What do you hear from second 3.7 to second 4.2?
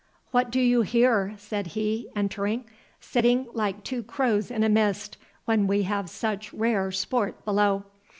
two